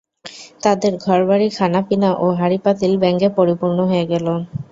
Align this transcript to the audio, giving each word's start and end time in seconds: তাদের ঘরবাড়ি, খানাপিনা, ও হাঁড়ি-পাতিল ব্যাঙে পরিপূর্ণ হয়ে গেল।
তাদের 0.63 0.93
ঘরবাড়ি, 1.05 1.47
খানাপিনা, 1.57 2.09
ও 2.15 2.37
হাঁড়ি-পাতিল 2.39 2.93
ব্যাঙে 3.01 3.27
পরিপূর্ণ 3.37 3.77
হয়ে 3.89 4.05
গেল। 4.11 4.27